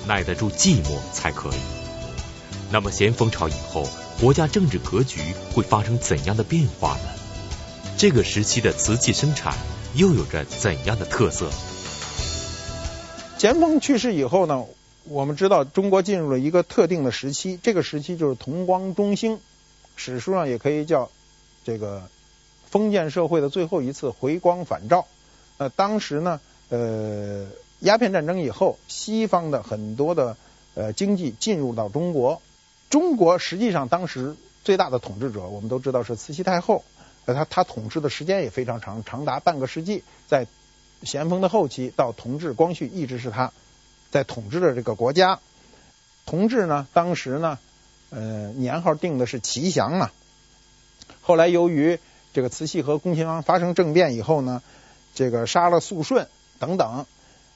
[0.06, 1.58] 耐得住寂寞才可以。
[2.72, 3.86] 那么咸丰朝以后，
[4.20, 5.20] 国家政治格局
[5.52, 7.08] 会发生怎样的变化呢？
[7.96, 9.54] 这个时期的瓷器生产
[9.94, 11.50] 又有着怎样的特色？
[13.38, 14.64] 咸丰去世以后呢，
[15.04, 19.38] 我们知道中国进入了一个特定的时期，这个时期就是同光中兴，
[19.96, 21.10] 史书上也可以叫
[21.64, 22.02] 这个
[22.70, 25.06] 封建社会的最后一次回光返照。
[25.58, 27.46] 呃，当时呢，呃，
[27.80, 30.36] 鸦片战争以后，西方的很多的
[30.74, 32.40] 呃经济进入到中国，
[32.88, 36.84] 中国实际上当时最大的统治者，我们都知道是慈禧太后，
[37.26, 40.46] 呃，她她统治的时间也非常长，长达半个世纪，在。
[41.02, 43.52] 咸丰的后期到同治、光绪，一直是她
[44.10, 45.40] 在统治的这个国家。
[46.26, 47.58] 同治呢，当时呢，
[48.10, 50.10] 呃，年号定的是祺祥嘛。
[51.22, 51.98] 后来由于
[52.32, 54.62] 这个慈禧和恭亲王发生政变以后呢，
[55.14, 57.06] 这个杀了肃顺等等，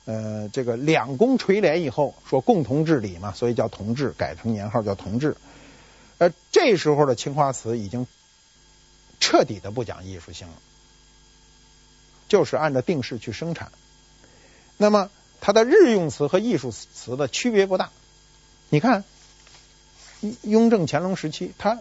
[0.05, 5.37] 呃，这个两宫垂帘以后，说共同治理嘛，所以叫同治，改成年号叫同治。
[6.19, 8.07] 呃，这时候的青花瓷已经
[9.21, 10.55] 彻底的不讲艺术性了。
[12.27, 13.71] 就是按照定式去生产，
[14.79, 15.11] 那么
[15.41, 17.91] 它的日用瓷和艺术瓷的区别不大。
[18.71, 19.05] 你看，
[20.43, 21.81] 雍正、乾隆时期，它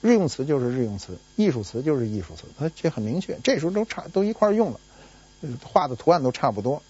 [0.00, 3.38] 日用瓷就是日用瓷，艺术瓷就是艺术瓷，它这很明确。
[3.42, 4.80] 这时候都差都一块用了，
[5.64, 6.82] 画的图案都差不多。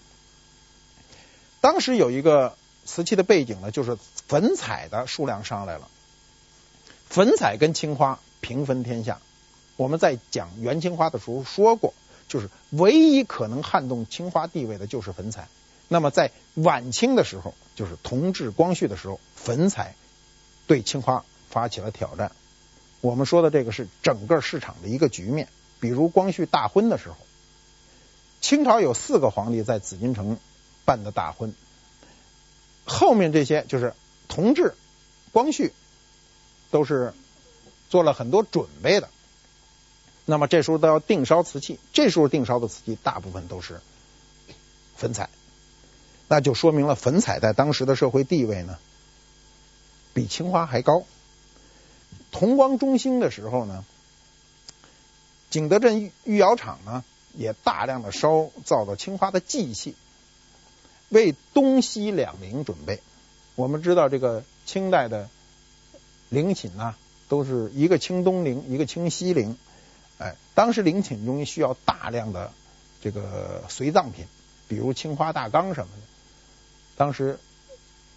[1.61, 5.87] 当时有一个瓷器的背景呢，就是粉彩的数量上来了，
[7.07, 9.19] 粉彩跟青花平分天下。
[9.75, 11.93] 我们在讲元青花的时候说过。
[12.27, 15.47] 就是唯一可能撼动青花地位的，就是粉彩。
[15.87, 19.95] 那么在晚清的时候，就是同治、光绪的时候，粉彩
[20.67, 22.31] 对青花发起了挑战。
[23.01, 25.47] 我们说的这个是整个市场的一个局面。
[25.79, 27.15] 比如光绪大婚的时候，
[28.41, 30.37] 清朝有四个皇帝在紫禁城
[30.83, 31.53] 办的大婚，
[32.83, 33.93] 后面这些就是
[34.27, 34.75] 同治、
[35.31, 35.71] 光绪
[36.69, 37.13] 都是
[37.89, 39.09] 做了很多准备的。
[40.25, 43.79] 那么这时候都要定烧瓷器，这时候定烧的瓷器大部分都是
[44.97, 45.29] 粉彩，
[46.27, 48.77] 那就说明了粉彩在当时的社会地位呢，
[50.13, 51.03] 比青花还高。
[52.31, 53.83] 同光中兴的时候呢，
[55.49, 59.95] 景德镇御窑厂呢也大量的烧造的青花的祭器，
[61.09, 63.01] 为东西两陵准备。
[63.55, 65.29] 我们知道这个清代的
[66.29, 66.95] 陵寝呢，
[67.27, 69.57] 都是一个清东陵，一个清西陵。
[70.17, 72.51] 哎，当时陵寝中需要大量的
[73.01, 74.25] 这个随葬品，
[74.67, 76.01] 比如青花大缸什么的。
[76.95, 77.39] 当时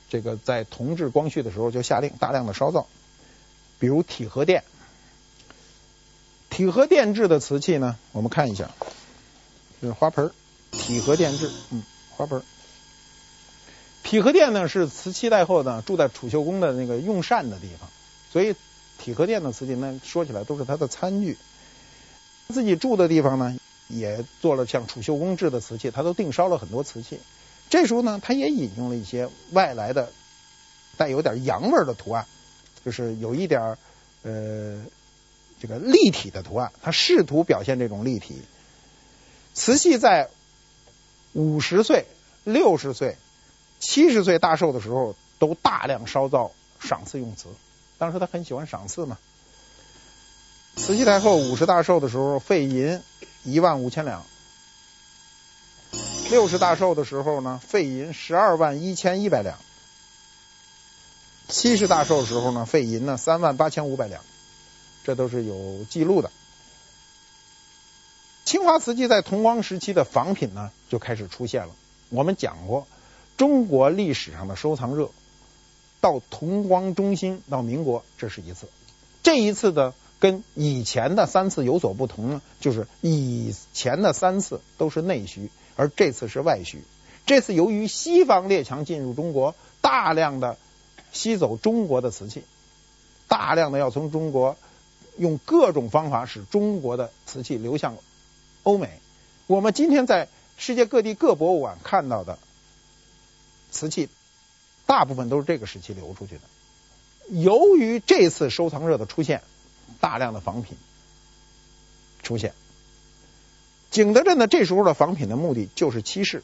[0.08, 2.86] 这个在同治、光绪的时候就下令大量的烧造，
[3.82, 4.62] 比如体和殿。
[6.50, 8.70] 体和殿制的瓷器呢，我们看一下，
[9.80, 10.30] 这是花盆，
[10.70, 12.40] 体和殿制，嗯，花盆。
[14.04, 17.88] 体和殿呢是慈禧太后呢住在储秀宫的那个用膳的地方，
[18.30, 18.54] 所以
[18.98, 21.36] 体和殿的瓷器呢说起来都是它的餐具。
[22.50, 27.18] 自己住的地方呢，也做了像储秀宫制的瓷器，他都定烧了很多瓷器。
[27.68, 30.12] 这时候呢，他也引用了一些外来的
[30.96, 32.26] 带有点洋味的图案，
[32.84, 33.76] 就是有一点
[34.22, 34.84] 呃
[35.60, 38.42] 这个立体的图案，他试图表现这种立体。
[39.54, 40.28] 慈禧在
[41.32, 42.06] 五十岁、
[42.44, 43.16] 六十岁、
[43.78, 47.48] 七十岁大寿的时候，都大量烧造赏赐用瓷。
[47.98, 49.18] 当时他很喜欢赏赐嘛。
[50.76, 53.00] 慈禧太后五十大寿的时候，费银
[53.44, 54.22] 一万五千两；
[56.30, 59.56] 六十大寿的时候呢，费银十二万一千一百两；
[61.52, 64.22] 七十大寿时候呢，费银呢三万八千五百两，
[65.04, 66.30] 这都是有记录的。
[68.46, 71.74] 青花瓷器在同光时期的仿品呢就开始出现了。
[72.08, 72.86] 我们讲过，
[73.36, 75.10] 中国历史上的收藏热
[76.00, 78.66] 到同光中兴到民国，这是一次。
[79.22, 86.82] 这一次的跟以前的三次有所不同呢，就是以前的三次都是内需，而这次是外需。
[87.26, 90.56] 这次由于西方列强进入中国，大量的
[91.12, 92.42] 吸走中国的瓷器，
[93.28, 94.56] 大量的要从中国
[95.18, 97.96] 用各种方法使中国的瓷器流向
[98.62, 99.00] 欧美。
[99.46, 102.38] 我们今天在世界各地各博物馆看到的
[103.70, 104.08] 瓷器，
[104.86, 106.40] 大部分都是这个时期流出去的。
[107.28, 109.42] 由于这次收藏热的出现，
[110.00, 110.76] 大量的仿品
[112.22, 112.54] 出现。
[113.90, 116.42] 景德镇的这时候的仿品的目的就是欺世。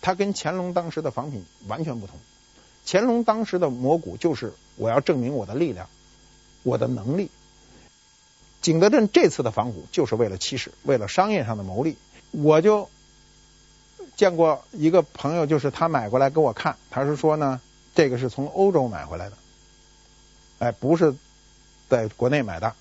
[0.00, 2.18] 它跟乾隆当时的仿品完全不同。
[2.86, 5.88] 乾隆当时的摹古就是我要证明我的力量，
[6.62, 7.30] 我的能力。
[8.60, 11.96] 景德镇这次的仿古就是为了欺世，为了商业上的牟利。
[12.30, 12.88] 我就
[14.16, 17.60] 见过一个朋友，就是他买过来给我看，他是说呢，
[17.94, 19.36] 这个是从欧洲买回来的，
[20.58, 21.14] 哎，不是
[21.88, 22.74] 在国内买的，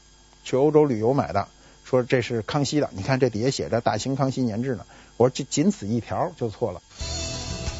[0.44, 1.48] 去欧洲旅游买的。
[1.84, 4.86] 说这是康熙的，你看这底下写着“大清康熙年制”呢。
[5.18, 6.82] 我说就仅此一条就错了。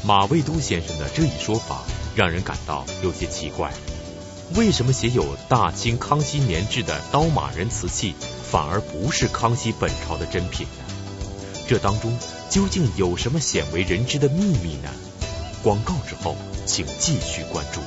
[0.04, 3.72] 马未都先生的这一说法让人感到有些奇怪，
[4.54, 8.14] 为什么写有“大清康熙年制”的刀马人瓷器
[8.50, 10.84] 反而不是康熙本朝的珍品呢？
[11.68, 12.18] 这当中
[12.50, 14.90] 究竟有什么鲜为人知的秘密呢？
[15.62, 17.80] 广告之后，请继续关注。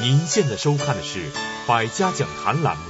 [0.00, 1.22] 您现在收看的是。
[1.66, 2.84] 百家讲坛栏目，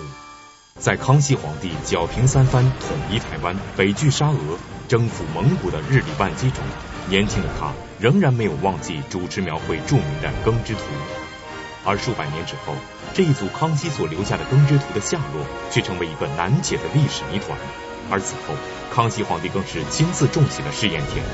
[0.79, 4.39] 在康熙皇帝剿平三藩、统一台湾、北拒沙俄、
[4.87, 6.63] 征服蒙古的日理万机中，
[7.09, 10.81] 年轻的他仍然没有忘记主持描绘著名的《耕织图》。
[11.85, 12.75] 而数百年之后，
[13.15, 17.59] 这一组康熙所留下的《耕织图》的下落，却成为一个难解的历史谜团。
[18.11, 18.55] 而此后，
[18.93, 21.25] 康熙皇帝更是亲自种起了试验田，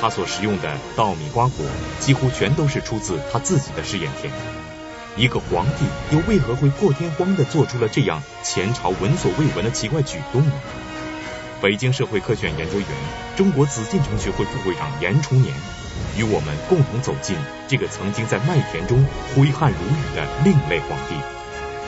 [0.00, 1.66] 他所食用的稻米瓜果，
[2.00, 4.32] 几乎全都是出自他自己的试验田。
[5.16, 10.52] 一个皇帝又为何会破天荒地做出了这样前朝闻所未闻的奇怪举动呢？
[11.64, 12.88] 北京社会科学院研究员、
[13.38, 15.50] 中国紫禁城学会副会长严崇年，
[16.14, 19.02] 与我们共同走进这个曾经在麦田中
[19.34, 21.14] 挥汗如雨的另类皇帝，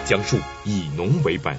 [0.06, 1.54] 讲述以农为本。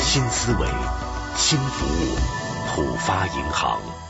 [0.00, 0.66] 新思维，
[1.36, 2.16] 新服务，
[2.74, 4.03] 浦发银行。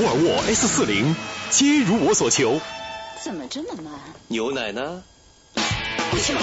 [0.00, 1.16] 沃尔沃 S 四零，
[1.50, 2.60] 皆如我所求。
[3.20, 3.94] 怎么这么慢？
[4.28, 5.02] 牛奶呢？
[6.12, 6.36] 不行。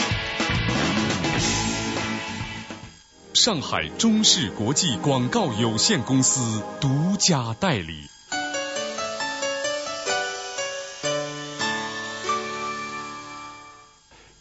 [3.33, 8.09] 上海中视国际广告有限公司独家代理。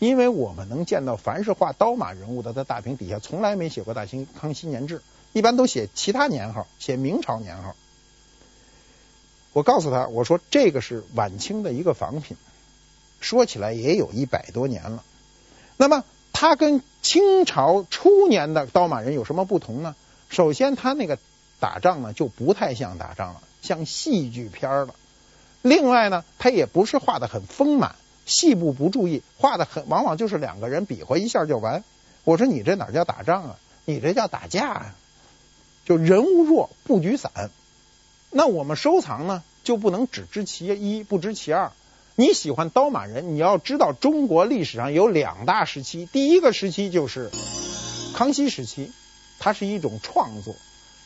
[0.01, 7.77] 因为我们能见到，凡是画刀马人物的，在大屏底下从来没写过“大清康熙年制”，一般都写其他年号，写明朝年号。
[9.55, 12.37] 我告诉他，我说这个是晚清的一个仿品，
[13.21, 15.03] 说起来也有一百多年了。
[15.79, 19.95] 那么它跟清朝初年的刀马人有什么不同呢？
[20.29, 21.19] 首先，他那个
[21.61, 24.95] 打仗呢就不太像打仗了，像戏剧片了。
[25.63, 27.95] 另外呢，他也不是画得很丰满，
[28.27, 31.85] 细部不注意，画得很，往往就是两个人比划一下就完。
[32.25, 33.57] 我说你这哪叫打仗啊？
[33.85, 34.95] 你这叫打架啊！
[35.85, 37.51] 就人物弱，布局散。
[38.37, 41.71] 那我们收藏呢，就不能只知其一，不知其二。
[42.17, 46.05] 你喜欢刀马人，你要知道中国历史上有两大时期。
[46.07, 47.31] 第一个时期就是
[48.13, 48.91] 康熙时期，
[49.39, 50.55] 它是一种创作；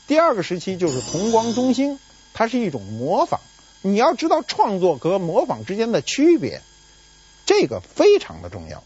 [0.07, 1.98] 第二个时期就是同光中兴，
[2.32, 3.40] 它是一种模仿。
[3.82, 6.62] 你要知道创作和模仿之间的区别，
[7.44, 8.82] 这个非常的重要。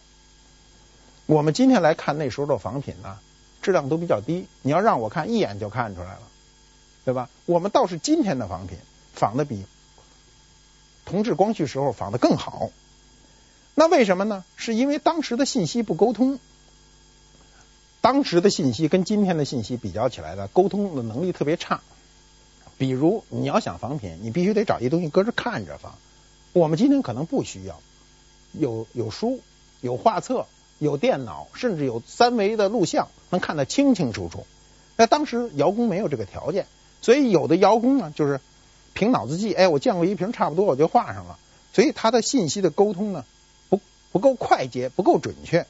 [1.26, 3.20] 我们今天来看那时候的仿品呢，
[3.62, 4.48] 质量都比较低。
[4.62, 6.22] 你要让我看一眼就看出来了。
[7.04, 7.28] 对吧？
[7.46, 8.78] 我们倒是今天的仿品
[9.12, 9.64] 仿的比
[11.04, 12.70] 同治、光绪时候仿的更好。
[13.74, 14.44] 那为什么呢？
[14.56, 16.38] 是因为当时的信息不沟通，
[18.00, 21.80] 当时的信息跟今天的信息比较起来的沟通的能力特别差。
[22.78, 25.96] 比如你要想仿品，你必须得找一东西搁着看着仿。
[26.52, 27.80] 我们今天可能不需要，
[28.52, 29.40] 有有书、
[29.80, 30.46] 有画册、
[30.78, 34.46] 有电脑，甚至有三维的录像，能看得清清楚楚。
[34.96, 36.66] 那当时窑工没有这个条件，
[37.02, 38.40] 所以有的窑工呢，就是
[38.94, 41.38] 凭脑子记，哎，我见过一瓶差不多，我就画上了。
[41.74, 43.24] 所以他的信息的沟通呢，
[43.68, 43.80] 不
[44.12, 45.66] 不够快捷，不够准确。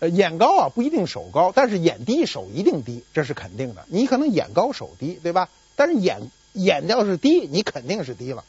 [0.00, 3.84] 呃，眼高啊不一定手高，但是眼低手一定低，这是肯定的。
[3.88, 5.48] 你可能眼高手低，对吧？
[5.74, 8.44] 但是眼眼要是低，你肯定是低了。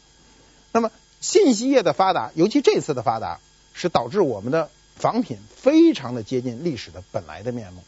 [0.71, 0.91] 那么
[1.21, 3.39] 信息业的发达，尤其这次的发达，
[3.73, 7.81] 是导致我们的仿品非常的接近历史的本来的面目。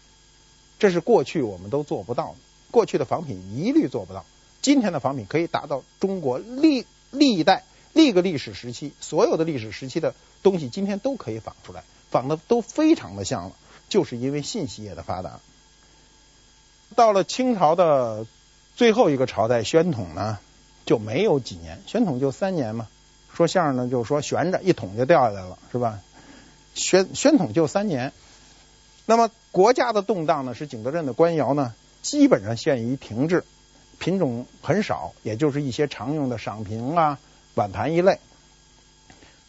[0.79, 2.35] 这是过去我们都做不到的，
[2.71, 4.25] 过去的仿品一律做不到。
[4.61, 7.63] 今天的仿品可以达到中国历历代
[7.93, 11.83] 历个历史时期所有的历史时期的东西，今天都可以仿出来。
[12.09, 13.51] 仿的都非常的像了，
[13.87, 15.39] 就是因为信息业的发达。
[16.95, 18.25] 到了清朝的
[18.75, 20.39] 最后一个朝代，宣统呢
[20.85, 22.87] 就没有几年，宣统就三年嘛。
[23.33, 26.01] 说相声呢，就是说悬着一捅就掉下来了，是吧？
[26.73, 28.11] 宣宣统就三年。
[29.05, 33.43] 那么国家的动荡呢，使景德镇的官窑呢基本上陷于停滞，
[33.99, 37.19] 品种很少，也就是一些常用的赏瓶啊、
[37.55, 38.19] 碗盘一类。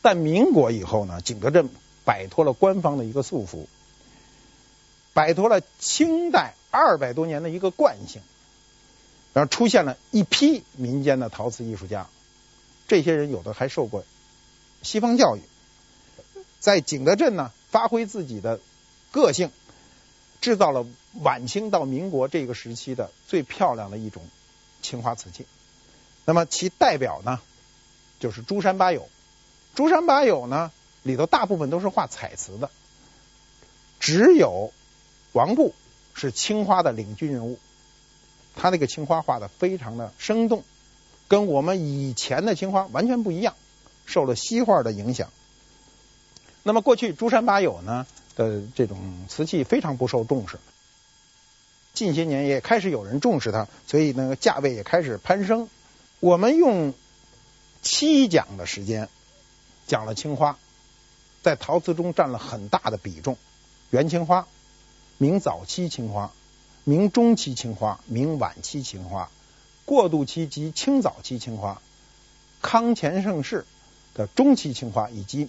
[0.01, 1.69] 但民国以后呢，景德镇。
[2.05, 3.67] 摆脱了官方的一个束缚，
[5.15, 8.23] 摆脱了清代二百多年的一个惯性，
[9.33, 12.09] 然后出现了一批民间的陶瓷艺术家。
[12.89, 14.05] 这些人有的还受过
[14.83, 15.43] 西方教育，
[16.59, 18.59] 在景德镇呢发挥自己的
[19.13, 19.53] 个性，
[20.41, 20.85] 制造了
[21.21, 24.23] 晚清到民国这个时期的最漂亮的一种
[24.81, 25.47] 青花瓷器。
[26.25, 27.41] 那么其代表呢
[28.21, 29.09] 就是珠山八友。
[29.75, 30.71] 珠山八友呢。
[31.05, 32.71] 里头大部分都是画彩瓷的，
[33.99, 34.73] 只有
[35.33, 35.75] 王布
[36.15, 37.59] 是青花的领军人物。
[38.55, 40.63] 他那个青花画的非常的生动，
[41.27, 43.57] 跟我们以前的青花完全不一样，
[44.07, 45.29] 受了西画的影响。
[46.63, 48.07] 那么过去珠山八友呢
[48.37, 50.61] 的这种瓷器非常不受重视，
[51.95, 55.69] 近些年也开始有人重视它，所以那个价位也开始攀升。
[56.21, 56.95] 我们用
[57.83, 59.09] 七讲的时间
[59.87, 60.59] 讲了青花。
[61.43, 63.37] 在陶瓷中占了很大的比重，
[63.91, 64.47] 元青花、
[65.19, 66.31] 明早期青花、
[66.85, 69.29] 明中期青花、明晚期青花、
[69.85, 71.83] 过渡期及清早期青花、
[72.61, 73.67] 康乾盛世
[74.15, 75.49] 的中期青花以及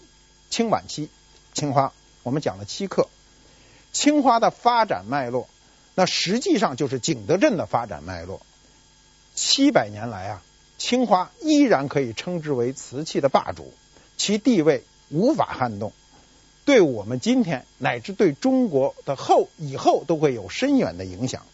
[0.49, 1.11] 清晚期
[1.53, 3.07] 青花，我们讲了七课。
[3.91, 5.47] 青花的发展脉络，
[5.95, 8.45] 那实际上就是景德镇的发展脉络。
[9.35, 10.43] 七百年来啊，
[10.77, 13.73] 青花依然可以称之为瓷器的霸主，
[14.17, 14.83] 其地位。
[15.09, 15.93] 无法撼动，
[16.65, 21.45] 对我们今天乃至对中国的后以后都会有深远的影响。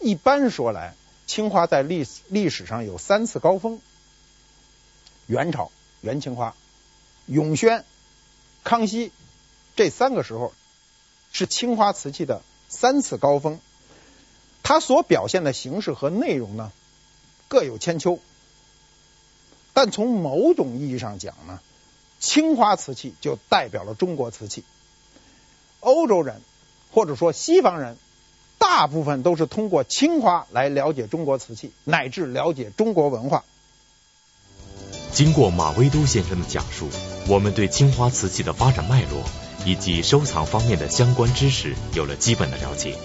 [0.00, 0.96] 一般说来，
[1.28, 3.80] 青花在历历史上有三次高峰：
[5.26, 6.56] 元朝元青花、
[7.26, 7.84] 永宣、
[8.64, 9.12] 康熙，
[9.76, 10.52] 这三个时候
[11.30, 13.60] 是青花瓷器的三次高峰。
[14.62, 16.72] 它所表现的形式和内容呢，
[17.48, 18.18] 各有千秋。
[19.72, 21.60] 但从某种意义上讲呢，
[22.18, 24.64] 青花瓷器就代表了中国瓷器。
[25.80, 26.40] 欧洲人
[26.90, 27.96] 或者说西方人，
[28.58, 33.44] 大部分都是通过青花来了解中国瓷器，乃至了解中国文化。
[35.12, 36.88] 经过马未都先生的讲述，
[37.28, 39.22] 我们对青花瓷器的发展脉络
[39.66, 42.96] 以及收藏方面的相关知识有了基本的了解。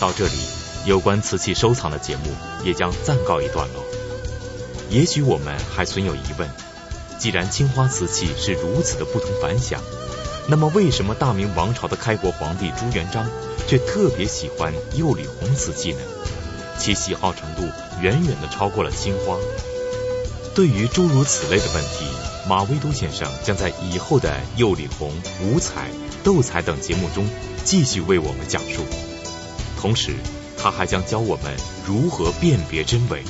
[0.00, 0.38] 到这里，
[0.86, 2.22] 有关瓷器收藏的节目
[2.64, 3.84] 也将暂告一段落。
[4.88, 6.48] 也许我们还存有疑问。
[7.18, 9.82] 既然青花瓷器是如此的不同凡响，
[10.46, 13.28] 那么为什么大明王朝的开国皇帝朱元璋
[13.66, 15.98] 却特别喜欢釉里红瓷器呢？
[16.78, 17.62] 其喜好程度
[18.00, 19.36] 远远的超过了青花。
[20.54, 22.06] 对于诸如此类的问题，
[22.48, 25.90] 马未都先生将在以后的釉里红、五彩、
[26.24, 27.28] 斗彩等节目中
[27.62, 28.82] 继续为我们讲述。
[29.78, 30.14] 同时，
[30.56, 31.54] 他还将教我们
[31.86, 33.22] 如何辨别真伪，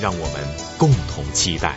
[0.00, 0.34] 让我们
[0.78, 1.76] 共同期待。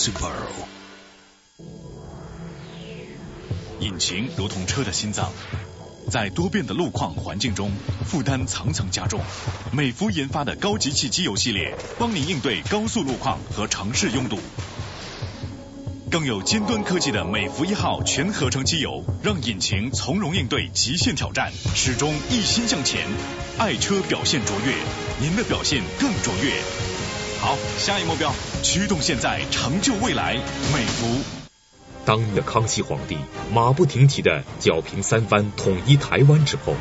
[0.00, 0.32] Super。
[3.80, 5.30] 引擎如同车的心脏，
[6.10, 7.70] 在多变的路况环境中，
[8.06, 9.20] 负担层层加重。
[9.72, 14.38] 美孚研发的高级气机油系列，帮您应对高速路况和城市拥堵。
[16.10, 23.06] 更有尖端科技的美孚一号全合成机油，让引擎从容应对极限挑战，始终一心向前。
[23.58, 24.74] 爱车表现卓越，
[25.20, 26.89] 您的表现更卓越。
[27.40, 30.34] 好，下一目标，驱动现在，成就未来。
[30.74, 31.22] 美孚。
[32.04, 33.16] 当年的康熙皇帝
[33.50, 36.74] 马不停蹄的剿平三藩，统一台湾之后，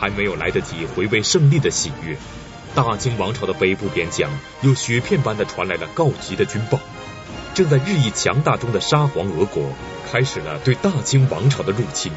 [0.00, 2.16] 还没有来得及回味胜利的喜悦，
[2.74, 4.30] 大清王朝的北部边疆
[4.62, 6.80] 又雪片般的传来了告急的军报。
[7.52, 9.70] 正在日益强大中的沙皇俄国
[10.10, 12.10] 开始了对大清王朝的入侵。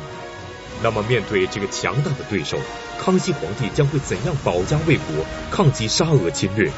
[0.81, 2.57] 那么，面对这个强大的对手，
[2.97, 6.71] 康熙皇帝将会怎样保家卫国，抗击沙俄侵略？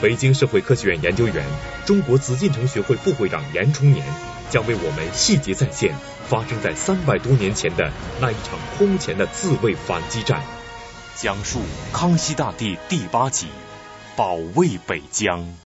[0.00, 1.44] 北京社会科学院研究员、
[1.84, 4.02] 中国紫禁城学会副会长严崇年
[4.48, 5.94] 将为我们细节再现
[6.26, 10.42] 发生在三百多年前的那一场空前的自卫反击战，
[11.16, 11.60] 讲述
[11.92, 13.48] 康熙大帝第八集：
[14.16, 15.54] 保卫北疆。